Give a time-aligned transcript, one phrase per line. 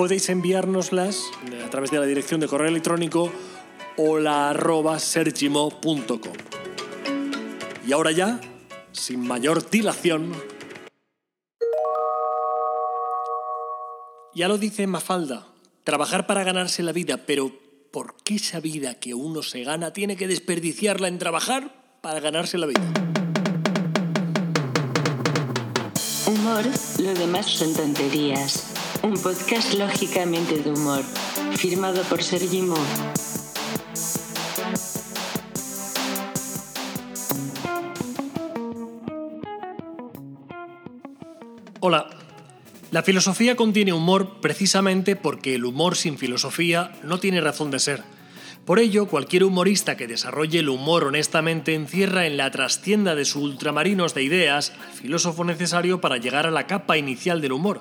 [0.00, 1.30] podéis enviárnoslas
[1.62, 3.30] a través de la dirección de correo electrónico
[3.98, 6.32] hola.sergimo.com.
[7.86, 8.40] Y ahora ya,
[8.92, 10.32] sin mayor dilación,
[14.34, 15.48] ya lo dice Mafalda,
[15.84, 17.52] trabajar para ganarse la vida, pero
[17.92, 22.56] ¿por qué esa vida que uno se gana tiene que desperdiciarla en trabajar para ganarse
[22.56, 22.90] la vida?
[26.26, 26.64] Humor,
[27.00, 28.69] lo demás son tonterías.
[29.02, 31.02] Un podcast lógicamente de humor,
[31.56, 32.76] firmado por Sergi Mo.
[41.80, 42.10] Hola.
[42.90, 48.02] La filosofía contiene humor precisamente porque el humor sin filosofía no tiene razón de ser.
[48.66, 53.42] Por ello, cualquier humorista que desarrolle el humor honestamente encierra en la trastienda de sus
[53.42, 57.80] ultramarinos de ideas al filósofo necesario para llegar a la capa inicial del humor.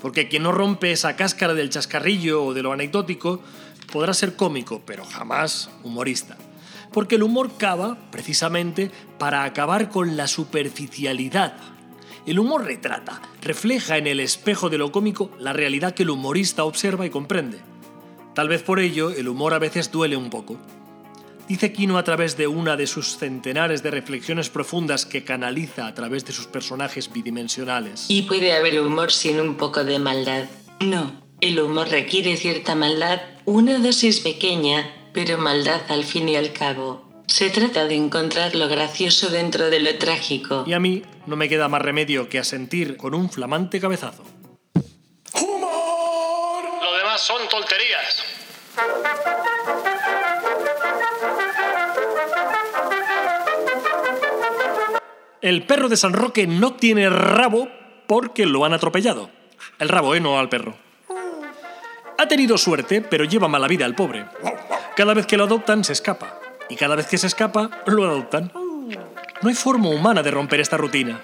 [0.00, 3.42] Porque quien no rompe esa cáscara del chascarrillo o de lo anecdótico
[3.92, 6.36] podrá ser cómico, pero jamás humorista.
[6.92, 11.54] Porque el humor cava, precisamente, para acabar con la superficialidad
[12.26, 16.64] el humor retrata, refleja en el espejo de lo cómico la realidad que el humorista
[16.64, 17.58] observa y comprende.
[18.34, 20.58] Tal vez por ello el humor a veces duele un poco.
[21.50, 25.94] Dice Quino a través de una de sus centenares de reflexiones profundas que canaliza a
[25.94, 28.04] través de sus personajes bidimensionales.
[28.06, 30.44] Y puede haber humor sin un poco de maldad.
[30.78, 36.52] No, el humor requiere cierta maldad, una dosis pequeña, pero maldad al fin y al
[36.52, 37.10] cabo.
[37.26, 40.62] Se trata de encontrar lo gracioso dentro de lo trágico.
[40.68, 44.22] Y a mí no me queda más remedio que asentir con un flamante cabezazo.
[45.34, 46.62] ¡Humor!
[46.80, 48.22] Lo demás son tonterías.
[55.42, 57.68] El perro de San Roque no tiene rabo
[58.06, 59.30] porque lo han atropellado.
[59.78, 60.20] El rabo, ¿eh?
[60.20, 60.74] No al perro.
[62.18, 64.26] Ha tenido suerte, pero lleva mala vida al pobre.
[64.94, 68.52] Cada vez que lo adoptan se escapa y cada vez que se escapa, lo adoptan.
[68.54, 71.22] No hay forma humana de romper esta rutina.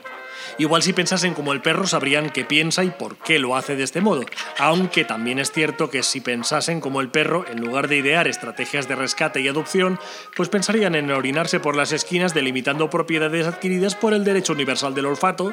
[0.58, 3.84] Igual si pensasen como el perro sabrían qué piensa y por qué lo hace de
[3.84, 4.24] este modo,
[4.58, 8.88] aunque también es cierto que si pensasen como el perro, en lugar de idear estrategias
[8.88, 9.98] de rescate y adopción,
[10.34, 15.06] pues pensarían en orinarse por las esquinas delimitando propiedades adquiridas por el derecho universal del
[15.06, 15.52] olfato,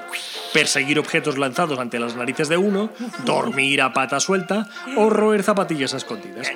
[0.53, 2.90] perseguir objetos lanzados ante las narices de uno,
[3.25, 6.52] dormir a pata suelta o roer zapatillas escondidas.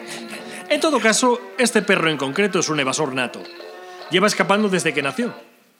[0.69, 3.41] En todo caso, este perro en concreto es un evasor nato.
[4.09, 5.33] Lleva escapando desde que nació.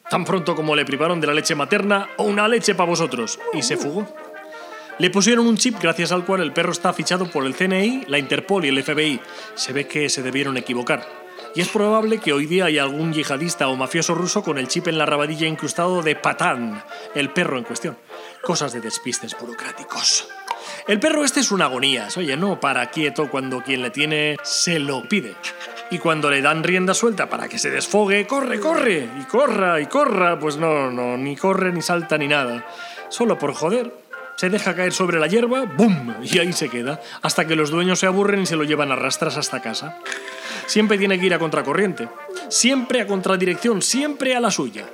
[0.09, 3.39] Tan pronto como le privaron de la leche materna o una leche para vosotros.
[3.53, 4.07] Y se fugó.
[4.99, 8.17] Le pusieron un chip gracias al cual el perro está fichado por el CNI, la
[8.17, 9.19] Interpol y el FBI.
[9.53, 11.05] Se ve que se debieron equivocar.
[11.53, 14.87] Y es probable que hoy día haya algún yihadista o mafioso ruso con el chip
[14.87, 16.83] en la rabadilla incrustado de Patán,
[17.15, 17.97] el perro en cuestión.
[18.41, 20.27] Cosas de despistes burocráticos.
[20.87, 24.79] El perro este es una agonía, oye, no para quieto cuando quien le tiene se
[24.79, 25.35] lo pide.
[25.89, 29.85] Y cuando le dan rienda suelta para que se desfogue, corre, corre, y corra, y
[29.85, 32.65] corra, pues no, no, ni corre, ni salta, ni nada.
[33.09, 33.93] Solo por joder,
[34.37, 36.13] se deja caer sobre la hierba, ¡bum!
[36.21, 38.95] Y ahí se queda, hasta que los dueños se aburren y se lo llevan a
[38.95, 39.97] rastras hasta casa.
[40.67, 42.07] Siempre tiene que ir a contracorriente,
[42.49, 44.85] siempre a contradirección, siempre a la suya.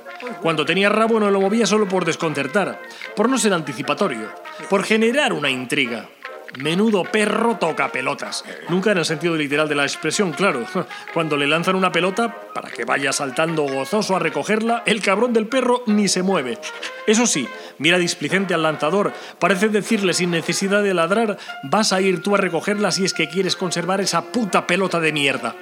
[0.42, 2.80] Cuando tenía rabo no lo movía solo por desconcertar,
[3.16, 4.30] por no ser anticipatorio,
[4.68, 6.08] por generar una intriga.
[6.58, 8.44] Menudo perro toca pelotas.
[8.68, 10.64] Nunca en el sentido literal de la expresión, claro.
[11.12, 15.48] Cuando le lanzan una pelota, para que vaya saltando gozoso a recogerla, el cabrón del
[15.48, 16.58] perro ni se mueve.
[17.08, 17.48] Eso sí,
[17.78, 19.12] mira displicente al lanzador.
[19.40, 23.28] Parece decirle sin necesidad de ladrar, vas a ir tú a recogerla si es que
[23.28, 25.56] quieres conservar esa puta pelota de mierda.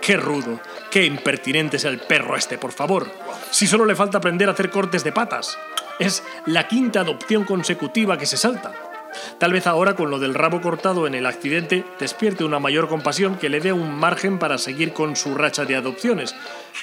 [0.00, 0.60] Qué rudo,
[0.90, 3.10] qué impertinente es el perro este, por favor.
[3.50, 5.58] Si solo le falta aprender a hacer cortes de patas.
[5.98, 8.89] Es la quinta adopción consecutiva que se salta.
[9.38, 13.36] Tal vez ahora con lo del rabo cortado en el accidente despierte una mayor compasión
[13.36, 16.34] que le dé un margen para seguir con su racha de adopciones,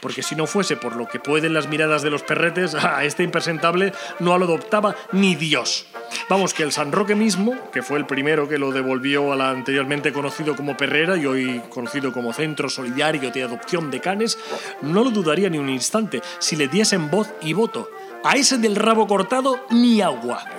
[0.01, 3.24] porque si no fuese por lo que pueden las miradas de los perretes, a este
[3.24, 5.88] impresentable no lo adoptaba ni Dios.
[6.29, 10.13] Vamos, que el San Roque mismo, que fue el primero que lo devolvió al anteriormente
[10.13, 14.38] conocido como Perrera y hoy conocido como Centro Solidario de Adopción de Canes,
[14.81, 17.89] no lo dudaría ni un instante si le diesen voz y voto.
[18.23, 20.56] A ese del rabo cortado, ni agua.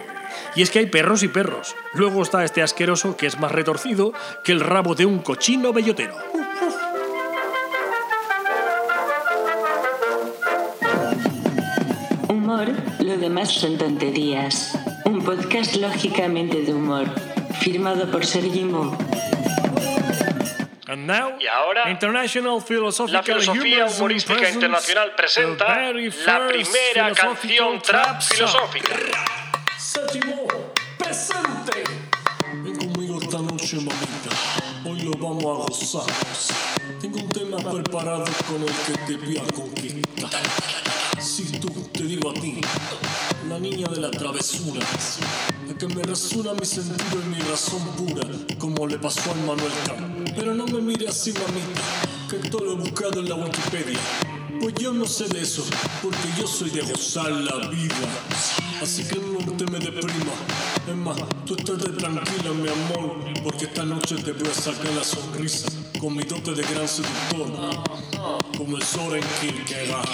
[0.54, 1.74] Y es que hay perros y perros.
[1.94, 4.12] Luego está este asqueroso que es más retorcido
[4.44, 6.16] que el rabo de un cochino bellotero.
[12.28, 12.68] Humor,
[13.00, 14.78] lo demás son tonterías.
[15.04, 17.06] Un podcast lógicamente de humor,
[17.60, 18.96] firmado por Sergi Mo.
[20.88, 22.64] And now, y ahora, International
[23.08, 28.94] la filosofía humorística internacional presenta la primera canción trap filosófica.
[29.98, 30.46] Séptimo,
[30.96, 31.82] presente.
[32.62, 34.30] Ven conmigo esta noche, mamita.
[34.84, 36.14] Hoy lo vamos a gozar.
[37.00, 40.42] Tengo un tema preparado con el que te voy a conquistar.
[41.20, 42.60] Si tú te digo a ti,
[43.48, 44.86] la niña de la travesura,
[45.66, 48.28] la que me resuena mi sentido y mi razón pura,
[48.58, 49.96] como le pasó al Manuel K.
[50.36, 51.82] Pero no me mire así, mamita,
[52.30, 53.98] que todo lo he buscado en la Wikipedia.
[54.60, 55.64] Pues yo no sé de eso,
[56.02, 57.96] porque yo soy de gozar la vida.
[58.80, 60.32] Así que no te me deprima.
[60.86, 65.02] Es más, tú estate tranquila, mi amor, porque esta noche te voy a sacar la
[65.02, 65.68] sonrisa
[66.00, 67.48] con mi dote de gran seductor,
[68.56, 70.08] como el Soren Kierkegaard.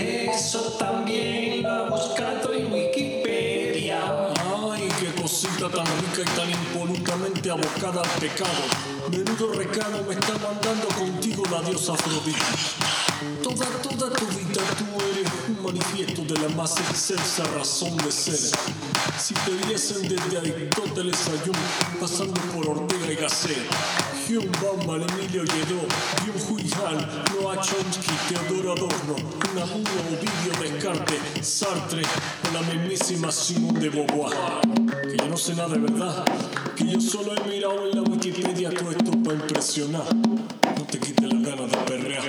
[0.00, 4.32] Eso también iba buscando en Wikipedia.
[4.70, 8.62] Ay, qué cosita tan rica y tan impolutamente abocada al pecado.
[9.10, 12.99] Menudo recado me está mandando contigo la diosa Afrodita.
[13.42, 18.58] Toda, toda tu vida tú eres un manifiesto de la más excelsa razón de ser.
[19.18, 23.58] Si te viesen desde Aristóteles a Jung, pasando por Ortega y Gasset,
[24.26, 25.82] Hume, Bauman, Emilio Lledó,
[26.24, 29.16] Byung-Hui Han, Noah Chomsky, Teodoro Adorno,
[29.52, 32.02] Unamuno, Ovidio, Descartes, Sartre
[32.48, 34.32] o la mismísima Simone de Beauvoir.
[35.02, 36.24] Que yo no sé nada de verdad,
[36.74, 40.06] que yo solo he mirado en la Wikipedia todo esto para impresionar.
[40.14, 42.24] No te quites las ganas de perrear.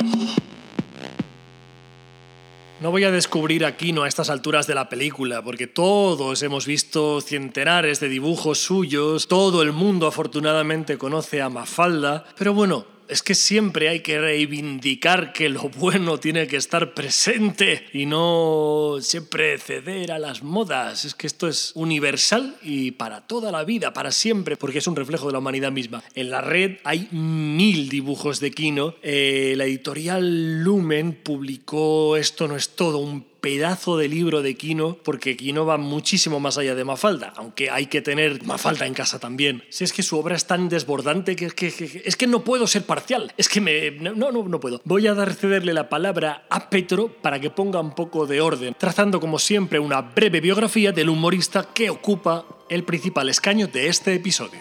[2.81, 6.65] No voy a descubrir a Kino a estas alturas de la película, porque todos hemos
[6.65, 13.21] visto centenares de dibujos suyos, todo el mundo afortunadamente conoce a Mafalda, pero bueno, es
[13.21, 19.57] que siempre hay que reivindicar que lo bueno tiene que estar presente y no siempre
[19.57, 21.03] ceder a las modas.
[21.03, 24.95] Es que esto es universal y para toda la vida, para siempre, porque es un
[24.95, 26.01] reflejo de la humanidad misma.
[26.15, 28.95] En la red hay mil dibujos de Kino.
[29.03, 34.97] Eh, la editorial Lumen publicó Esto no es todo, un pedazo de libro de Kino,
[35.03, 39.19] porque Kino va muchísimo más allá de Mafalda, aunque hay que tener Mafalda en casa
[39.19, 39.63] también.
[39.69, 42.43] Si es que su obra es tan desbordante que es que, que- es que no
[42.43, 43.91] puedo ser parcial, es que me...
[43.91, 44.79] No, no, no puedo.
[44.85, 48.75] Voy a dar cederle la palabra a Petro para que ponga un poco de orden,
[48.77, 54.13] trazando como siempre una breve biografía del humorista que ocupa el principal escaño de este
[54.13, 54.59] episodio.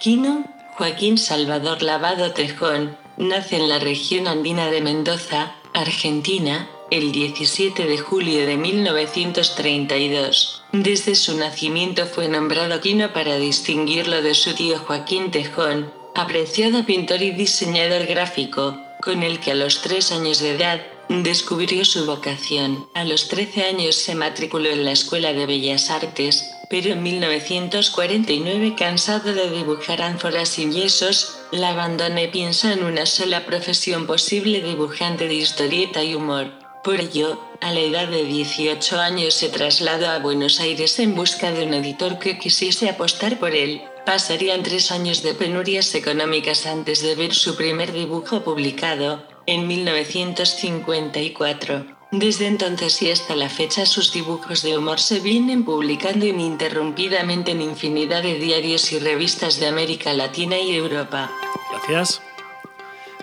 [0.00, 7.86] Quino Joaquín Salvador Lavado Tejón nace en la región andina de Mendoza, Argentina, el 17
[7.86, 10.62] de julio de 1932.
[10.70, 17.20] Desde su nacimiento fue nombrado Quino para distinguirlo de su tío Joaquín Tejón, apreciado pintor
[17.22, 22.86] y diseñador gráfico, con el que a los tres años de edad descubrió su vocación.
[22.94, 28.76] A los 13 años se matriculó en la Escuela de Bellas Artes, pero en 1949,
[28.78, 34.62] cansado de dibujar ánforas y yesos, la abandona y piensa en una sola profesión posible
[34.62, 36.63] dibujante de historieta y humor.
[36.84, 41.50] Por ello, a la edad de 18 años se trasladó a Buenos Aires en busca
[41.50, 43.80] de un editor que quisiese apostar por él.
[44.04, 51.86] Pasarían tres años de penurias económicas antes de ver su primer dibujo publicado, en 1954.
[52.10, 57.62] Desde entonces y hasta la fecha sus dibujos de humor se vienen publicando ininterrumpidamente en
[57.62, 61.32] infinidad de diarios y revistas de América Latina y Europa.
[61.72, 62.20] Gracias.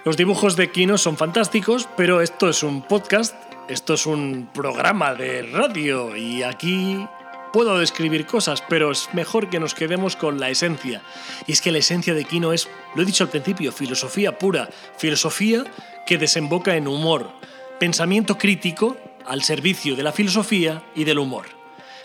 [0.04, 3.36] Los dibujos de Kino son fantásticos, pero esto es un podcast,
[3.72, 7.06] esto es un programa de radio y aquí
[7.54, 11.02] puedo describir cosas, pero es mejor que nos quedemos con la esencia.
[11.48, 14.70] Y es que la esencia de Kino es, lo he dicho al principio, filosofía pura,
[14.98, 15.64] filosofía
[16.06, 17.32] que desemboca en humor,
[17.80, 21.46] pensamiento crítico al servicio de la filosofía y del humor.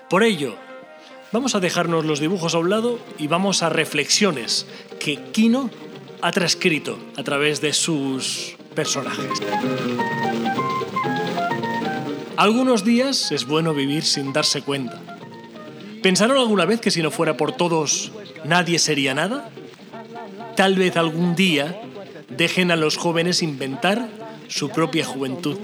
[0.08, 0.56] Por ello,
[1.32, 4.66] Vamos a dejarnos los dibujos a un lado y vamos a reflexiones
[5.00, 5.70] que Kino
[6.23, 9.42] ha transcrito a través de sus personajes.
[12.37, 15.00] Algunos días es bueno vivir sin darse cuenta.
[16.02, 18.12] ¿Pensaron alguna vez que si no fuera por todos
[18.45, 19.49] nadie sería nada?
[20.55, 21.81] Tal vez algún día
[22.28, 24.09] dejen a los jóvenes inventar
[24.49, 25.59] su propia juventud.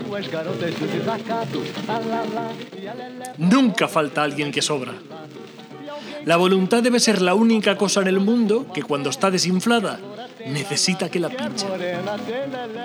[3.38, 4.94] Nunca falta alguien que sobra.
[6.24, 10.00] La voluntad debe ser la única cosa en el mundo que cuando está desinflada
[10.46, 11.68] necesita que la pinchen.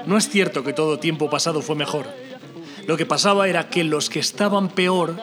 [0.06, 2.08] No es cierto que todo tiempo pasado fue mejor.
[2.88, 5.16] Lo que pasaba era que los que estaban peor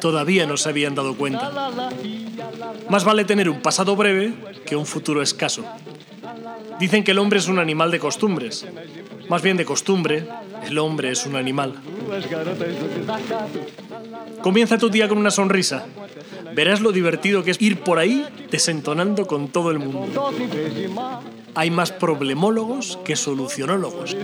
[0.00, 1.70] todavía no se habían dado cuenta.
[2.88, 4.32] Más vale tener un pasado breve
[4.64, 5.64] que un futuro escaso.
[6.78, 8.64] Dicen que el hombre es un animal de costumbres.
[9.28, 10.26] Más bien de costumbre,
[10.64, 11.74] el hombre es un animal.
[14.42, 15.86] Comienza tu día con una sonrisa.
[16.54, 20.32] Verás lo divertido que es ir por ahí desentonando con todo el mundo.
[21.54, 24.16] Hay más problemólogos que solucionólogos.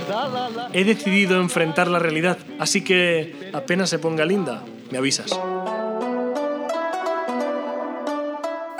[0.72, 5.32] He decidido enfrentar la realidad, así que apenas se ponga linda, me avisas.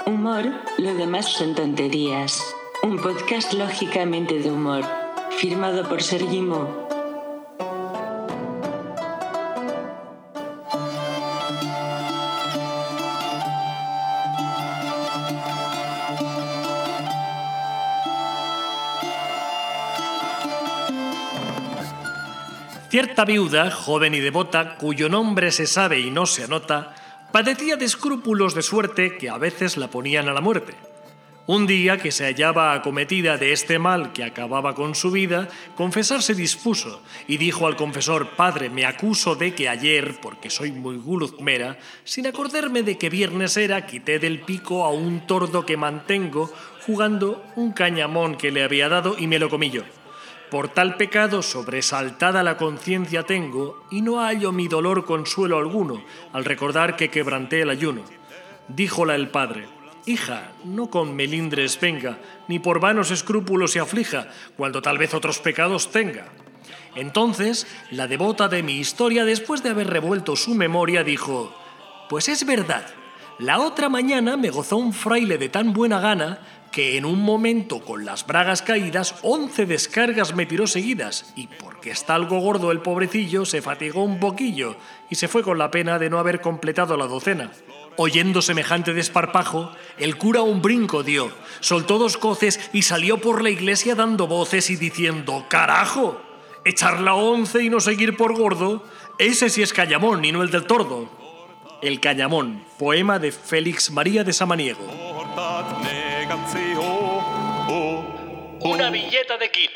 [0.06, 0.44] Humor,
[0.78, 2.42] lo demás son tonterías.
[2.82, 4.84] Un podcast lógicamente de humor,
[5.38, 6.40] firmado por Sergi
[22.96, 26.94] Cierta viuda, joven y devota, cuyo nombre se sabe y no se anota,
[27.30, 30.72] padecía de escrúpulos de suerte que a veces la ponían a la muerte.
[31.46, 36.32] Un día que se hallaba acometida de este mal que acababa con su vida, confesarse
[36.32, 41.76] dispuso y dijo al confesor, Padre, me acuso de que ayer, porque soy muy guluzmera,
[42.04, 46.50] sin acordarme de que viernes era, quité del pico a un tordo que mantengo,
[46.86, 49.82] jugando un cañamón que le había dado y me lo comí yo.
[50.50, 56.44] Por tal pecado sobresaltada la conciencia tengo, y no hallo mi dolor consuelo alguno al
[56.44, 58.02] recordar que quebranté el ayuno.
[58.68, 59.66] Díjola el padre,
[60.06, 65.40] Hija, no con melindres venga, ni por vanos escrúpulos se aflija, cuando tal vez otros
[65.40, 66.28] pecados tenga.
[66.94, 71.52] Entonces, la devota de mi historia, después de haber revuelto su memoria, dijo,
[72.08, 72.86] Pues es verdad,
[73.38, 76.38] la otra mañana me gozó un fraile de tan buena gana
[76.72, 81.90] que en un momento con las bragas caídas, once descargas me tiró seguidas, y porque
[81.90, 84.76] está algo gordo el pobrecillo, se fatigó un poquillo
[85.08, 87.50] y se fue con la pena de no haber completado la docena.
[87.98, 91.30] Oyendo semejante desparpajo, el cura un brinco dio,
[91.60, 96.20] soltó dos coces y salió por la iglesia dando voces y diciendo, ¡Carajo!
[96.66, 98.84] Echar la once y no seguir por gordo,
[99.18, 101.08] ese sí es Cañamón y no el del tordo.
[101.80, 105.05] El Cañamón, poema de Félix María de Samaniego.
[108.60, 109.70] Una billeta de kit.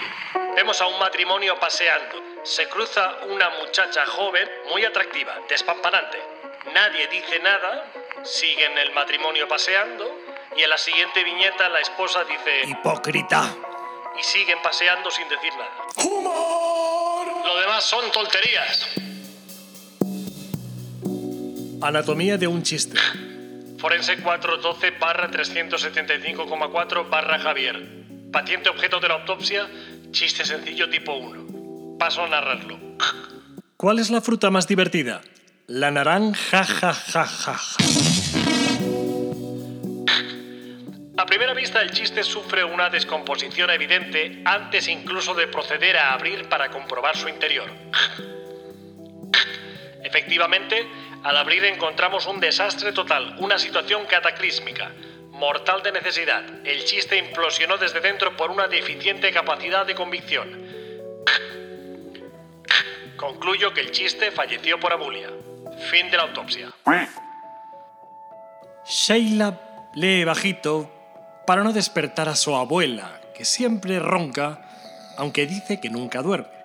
[0.56, 2.16] Vemos a un matrimonio paseando.
[2.42, 6.18] Se cruza una muchacha joven, muy atractiva, despampanante.
[6.74, 7.92] Nadie dice nada,
[8.24, 10.04] siguen el matrimonio paseando
[10.56, 13.54] y en la siguiente viñeta la esposa dice Hipócrita.
[14.18, 15.86] Y siguen paseando sin decir nada.
[16.04, 17.26] ¡Humor!
[17.44, 18.88] Lo demás son tonterías.
[21.80, 22.98] Anatomía de un chiste.
[23.80, 27.80] Forense 412 barra 375,4 barra Javier.
[28.30, 29.66] Paciente objeto de la autopsia,
[30.10, 31.96] chiste sencillo tipo 1.
[31.98, 32.78] Paso a narrarlo.
[33.78, 35.22] ¿Cuál es la fruta más divertida?
[35.66, 37.56] La naranja, ja, ja, ja, ja.
[41.16, 46.50] A primera vista el chiste sufre una descomposición evidente antes incluso de proceder a abrir
[46.50, 47.70] para comprobar su interior.
[50.04, 50.86] Efectivamente,
[51.22, 54.90] al abrir encontramos un desastre total, una situación cataclísmica,
[55.30, 56.42] mortal de necesidad.
[56.64, 60.66] El chiste implosionó desde dentro por una deficiente capacidad de convicción.
[63.16, 65.28] Concluyo que el chiste falleció por abulia.
[65.90, 66.70] Fin de la autopsia.
[68.86, 69.60] Sheila
[69.94, 70.90] lee bajito
[71.46, 74.62] para no despertar a su abuela, que siempre ronca,
[75.18, 76.59] aunque dice que nunca duerme.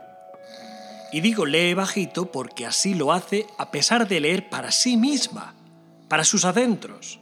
[1.15, 5.55] Y digo lee bajito porque así lo hace a pesar de leer para sí misma,
[6.09, 7.21] para sus adentros.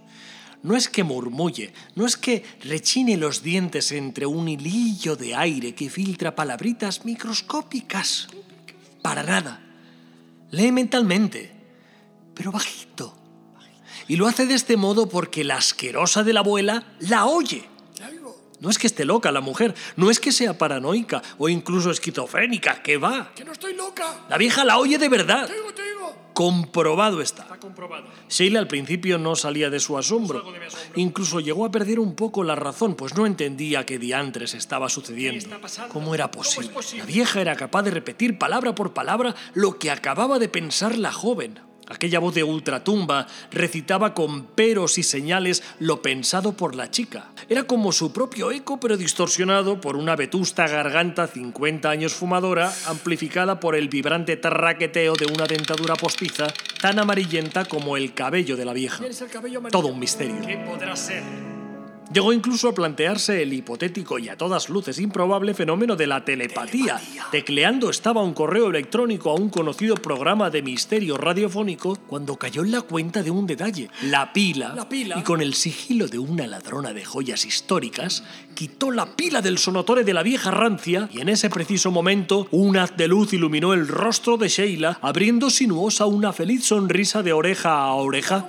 [0.63, 5.75] No es que murmulle, no es que rechine los dientes entre un hilillo de aire
[5.75, 8.29] que filtra palabritas microscópicas.
[9.03, 9.61] Para nada.
[10.49, 11.51] Lee mentalmente,
[12.33, 13.15] pero bajito.
[14.07, 17.69] Y lo hace de este modo porque la asquerosa de la abuela la oye.
[18.63, 22.81] No es que esté loca la mujer, no es que sea paranoica o incluso esquizofrénica,
[22.81, 23.33] que va.
[23.35, 24.21] ¡Que no estoy loca!
[24.29, 25.47] La vieja la oye de verdad.
[25.47, 26.15] ¡Te digo, te digo!
[26.33, 27.41] Comprobado está.
[27.43, 28.05] Está comprobado.
[28.29, 30.41] Sheila al principio no salía de su asombro.
[30.43, 31.01] De.
[31.01, 35.45] Incluso llegó a perder un poco la razón, pues no entendía qué diantres estaba sucediendo.
[35.65, 35.89] está?
[35.89, 36.73] ¿Cómo era ¿Cómo es posible?
[36.73, 37.03] posible?
[37.03, 41.11] La vieja era capaz de repetir palabra por palabra lo que acababa de pensar la
[41.11, 41.59] joven.
[41.87, 47.31] Aquella voz de ultratumba recitaba con peros y señales lo pensado por la chica.
[47.49, 53.59] Era como su propio eco, pero distorsionado por una vetusta garganta 50 años fumadora, amplificada
[53.59, 56.47] por el vibrante tarraqueteo de una dentadura postiza
[56.81, 59.03] tan amarillenta como el cabello de la vieja.
[59.71, 60.41] Todo un misterio.
[60.45, 61.52] ¿Qué podrá ser?
[62.13, 67.01] Llegó incluso a plantearse el hipotético y a todas luces improbable fenómeno de la telepatía.
[67.31, 72.71] Tecleando estaba un correo electrónico a un conocido programa de misterio radiofónico cuando cayó en
[72.71, 73.89] la cuenta de un detalle.
[74.03, 75.17] La pila, La pila.
[75.17, 80.03] y con el sigilo de una ladrona de joyas históricas, quitó la pila del sonotore
[80.03, 83.87] de la vieja rancia y en ese preciso momento un haz de luz iluminó el
[83.87, 88.45] rostro de Sheila, abriendo sinuosa una feliz sonrisa de oreja a oreja.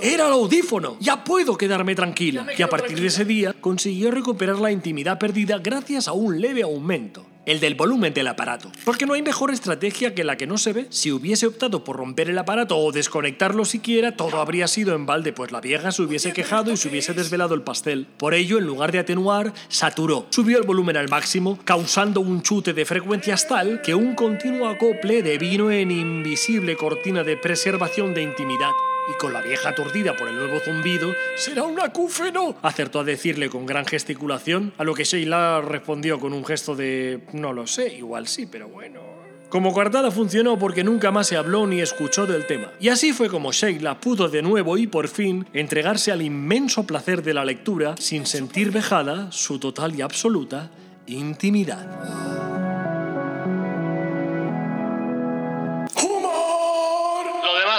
[0.00, 0.96] Era el audífono.
[1.00, 2.46] Ya puedo quedarme tranquila.
[2.56, 6.62] Y a partir de ese día consiguió recuperar la intimidad perdida gracias a un leve
[6.62, 7.26] aumento.
[7.46, 8.70] El del volumen del aparato.
[8.84, 10.86] Porque no hay mejor estrategia que la que no se ve.
[10.90, 15.32] Si hubiese optado por romper el aparato o desconectarlo siquiera, todo habría sido en balde,
[15.32, 18.06] pues la vieja se hubiese quejado y se hubiese desvelado el pastel.
[18.18, 20.26] Por ello, en lugar de atenuar, saturó.
[20.28, 25.22] Subió el volumen al máximo, causando un chute de frecuencias tal que un continuo acople
[25.22, 28.70] devino en invisible cortina de preservación de intimidad.
[29.10, 32.56] Y con la vieja aturdida por el nuevo zumbido, Será un acúfeno.
[32.62, 37.20] acertó a decirle con gran gesticulación, a lo que Sheila respondió con un gesto de
[37.32, 39.00] no lo sé, igual sí, pero bueno.
[39.48, 42.70] Como coartada funcionó porque nunca más se habló ni escuchó del tema.
[42.78, 47.22] Y así fue como Sheila pudo de nuevo y por fin entregarse al inmenso placer
[47.24, 50.70] de la lectura sin sentir vejada su total y absoluta
[51.06, 52.59] intimidad.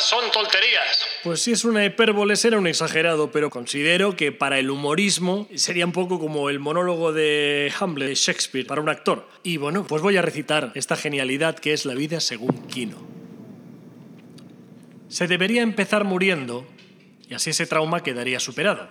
[0.02, 1.06] Son tonterías.
[1.24, 5.86] Pues si es una hipérbole, será un exagerado, pero considero que para el humorismo sería
[5.86, 9.30] un poco como el monólogo de Hamlet de Shakespeare para un actor.
[9.44, 12.98] Y bueno, pues voy a recitar esta genialidad que es la vida según Quino.
[15.08, 16.66] Se debería empezar muriendo
[17.30, 18.90] y así ese trauma quedaría superado.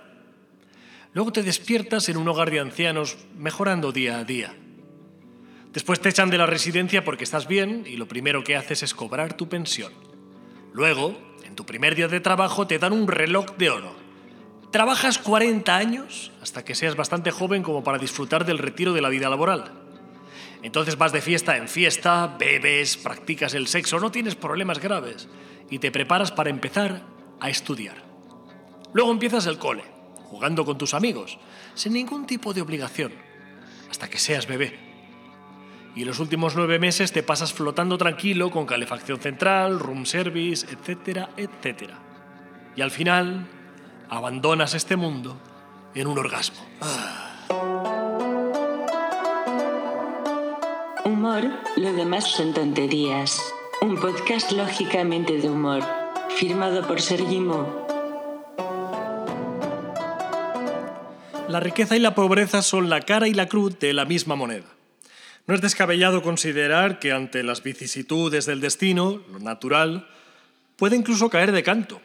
[1.12, 4.54] Luego te despiertas en un hogar de ancianos mejorando día a día.
[5.72, 8.94] Después te echan de la residencia porque estás bien y lo primero que haces es
[8.94, 10.09] cobrar tu pensión.
[10.72, 13.94] Luego, en tu primer día de trabajo te dan un reloj de oro.
[14.70, 19.08] Trabajas 40 años hasta que seas bastante joven como para disfrutar del retiro de la
[19.08, 19.72] vida laboral.
[20.62, 25.28] Entonces vas de fiesta en fiesta, bebes, practicas el sexo, no tienes problemas graves
[25.70, 27.02] y te preparas para empezar
[27.40, 27.96] a estudiar.
[28.92, 29.84] Luego empiezas el cole,
[30.24, 31.38] jugando con tus amigos,
[31.74, 33.12] sin ningún tipo de obligación,
[33.90, 34.89] hasta que seas bebé.
[35.94, 41.30] Y los últimos nueve meses te pasas flotando tranquilo con calefacción central, room service, etcétera,
[41.36, 41.98] etcétera.
[42.76, 43.48] Y al final
[44.08, 45.36] abandonas este mundo
[45.94, 46.60] en un orgasmo.
[51.04, 51.44] Humor,
[51.76, 53.42] lo demás son tonterías.
[53.82, 55.82] Un podcast lógicamente de humor.
[56.36, 57.86] Firmado por Sergi Mo.
[61.48, 64.79] La riqueza y la pobreza son la cara y la cruz de la misma moneda.
[65.46, 70.08] No es descabellado considerar que ante las vicisitudes del destino, lo natural,
[70.76, 72.00] puede incluso caer de canto.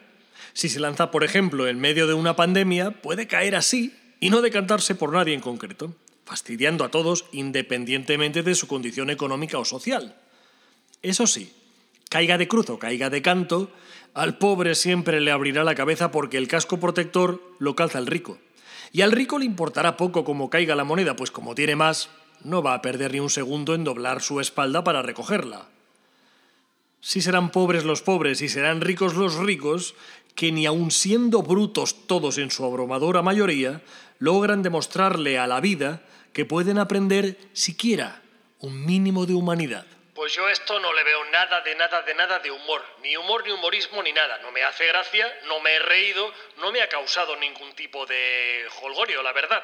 [0.53, 4.41] Si se lanza, por ejemplo, en medio de una pandemia, puede caer así y no
[4.41, 5.93] decantarse por nadie en concreto,
[6.25, 10.15] fastidiando a todos independientemente de su condición económica o social.
[11.01, 11.53] Eso sí,
[12.09, 13.71] caiga de cruz o caiga de canto,
[14.13, 18.39] al pobre siempre le abrirá la cabeza porque el casco protector lo calza el rico.
[18.91, 22.09] Y al rico le importará poco cómo caiga la moneda, pues como tiene más,
[22.45, 25.67] no va a perder ni un segundo en doblar su espalda para recogerla.
[27.01, 29.95] Si serán pobres los pobres y serán ricos los ricos,
[30.35, 33.81] que ni aun siendo brutos todos en su abrumadora mayoría,
[34.19, 36.01] logran demostrarle a la vida
[36.33, 38.21] que pueden aprender siquiera
[38.59, 39.85] un mínimo de humanidad.
[40.13, 42.81] Pues yo esto no le veo nada de nada de nada de humor.
[43.01, 44.37] Ni humor ni humorismo ni nada.
[44.39, 48.65] No me hace gracia, no me he reído, no me ha causado ningún tipo de
[48.81, 49.63] holgorio, la verdad.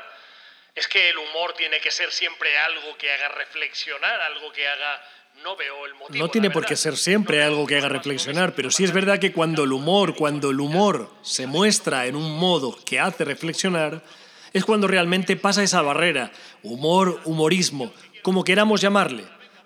[0.75, 5.01] Es que el humor tiene que ser siempre algo que haga reflexionar, algo que haga...
[5.43, 6.19] No veo el motivo.
[6.23, 9.31] No tiene por qué ser siempre algo que haga reflexionar, pero sí es verdad que
[9.31, 14.03] cuando el humor, cuando el humor se muestra en un modo que hace reflexionar,
[14.51, 16.31] es cuando realmente pasa esa barrera.
[16.63, 19.23] Humor, humorismo, como queramos llamarle.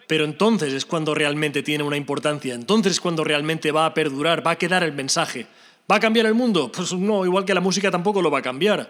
[0.08, 4.46] Pero entonces es cuando realmente tiene una importancia, entonces es cuando realmente va a perdurar,
[4.46, 5.48] va a quedar el mensaje.
[5.90, 6.72] ¿Va a cambiar el mundo?
[6.72, 8.90] Pues no, igual que la música tampoco lo va a cambiar.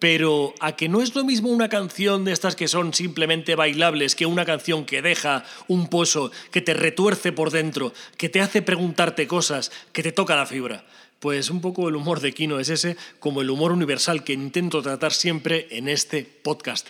[0.00, 4.16] Pero a que no es lo mismo una canción de estas que son simplemente bailables
[4.16, 8.62] que una canción que deja un pozo, que te retuerce por dentro, que te hace
[8.62, 10.84] preguntarte cosas, que te toca la fibra.
[11.20, 14.82] Pues un poco el humor de Kino es ese, como el humor universal que intento
[14.82, 16.88] tratar siempre en este podcast.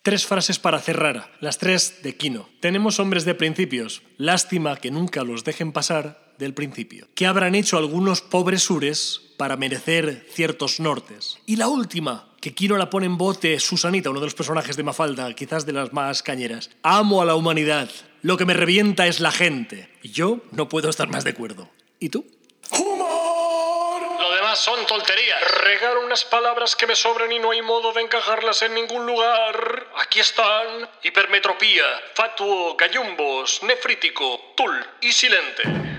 [0.00, 2.48] Tres frases para cerrar, las tres de Kino.
[2.60, 4.00] Tenemos hombres de principios.
[4.16, 7.08] Lástima que nunca los dejen pasar del principio.
[7.14, 11.38] ¿Qué habrán hecho algunos pobres sures para merecer ciertos nortes?
[11.46, 14.76] Y la última, que Kino la pone en voz de Susanita, uno de los personajes
[14.76, 16.70] de Mafalda, quizás de las más cañeras.
[16.82, 17.88] Amo a la humanidad.
[18.20, 19.88] Lo que me revienta es la gente.
[20.02, 21.70] Y yo no puedo estar más de acuerdo.
[21.98, 22.26] ¿Y tú?
[22.70, 24.02] ¡Humor!
[24.20, 25.40] Lo demás son tonterías.
[25.62, 29.88] Regalo unas palabras que me sobran y no hay modo de encajarlas en ningún lugar.
[30.00, 30.88] Aquí están.
[31.02, 35.91] Hipermetropía, fatuo, gallumbos, nefrítico, tul y silente.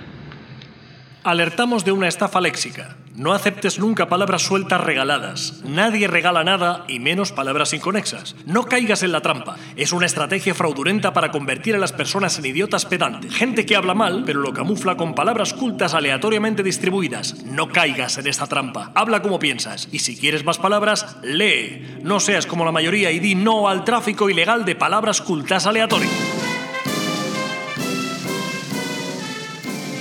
[1.24, 2.98] Alertamos de una estafa léxica.
[3.16, 5.62] No aceptes nunca palabras sueltas regaladas.
[5.64, 8.36] Nadie regala nada y menos palabras inconexas.
[8.46, 9.56] No caigas en la trampa.
[9.78, 13.34] Es una estrategia fraudulenta para convertir a las personas en idiotas pedantes.
[13.34, 17.46] Gente que habla mal, pero lo camufla con palabras cultas aleatoriamente distribuidas.
[17.46, 18.92] No caigas en esta trampa.
[18.94, 19.88] Habla como piensas.
[19.94, 22.00] Y si quieres más palabras, lee.
[22.02, 26.53] No seas como la mayoría y di no al tráfico ilegal de palabras cultas aleatorias.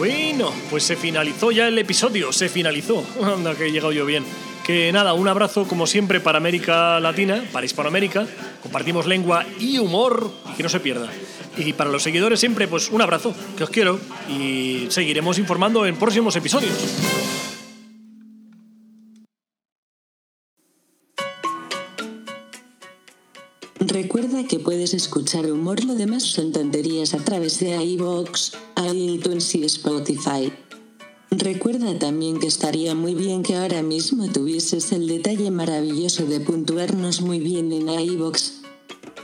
[0.03, 3.05] Bueno, pues se finalizó ya el episodio, se finalizó.
[3.23, 4.25] Anda, que he llegado yo bien.
[4.67, 8.27] Que nada, un abrazo como siempre para América Latina, para Hispanoamérica.
[8.65, 11.09] Compartimos lengua y humor y que no se pierda.
[11.57, 15.95] Y para los seguidores siempre, pues un abrazo, que os quiero y seguiremos informando en
[15.95, 17.52] próximos episodios.
[24.53, 28.53] Que puedes escuchar humor, lo demás son tonterías a través de iVoox,
[28.93, 30.53] iTunes y Spotify.
[31.31, 37.23] Recuerda también que estaría muy bien que ahora mismo tuvieses el detalle maravilloso de puntuarnos
[37.23, 38.61] muy bien en iVoox.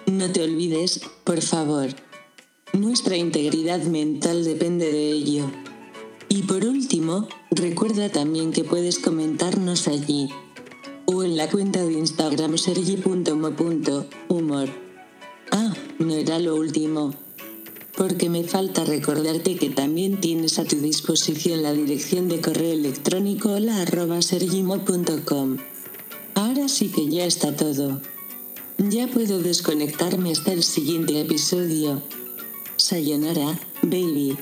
[0.06, 1.88] No te olvides, por favor.
[2.72, 5.44] Nuestra integridad mental depende de ello.
[6.30, 10.30] Y por último, recuerda también que puedes comentarnos allí
[11.04, 14.87] o en la cuenta de Instagram sergi.mo.humor.
[15.98, 17.12] No era lo último.
[17.96, 23.50] Porque me falta recordarte que también tienes a tu disposición la dirección de correo electrónico
[23.52, 25.56] hola arroba sergimo.com.
[26.34, 28.00] Ahora sí que ya está todo.
[28.78, 32.00] Ya puedo desconectarme hasta el siguiente episodio.
[32.76, 34.38] Sayonara, baby.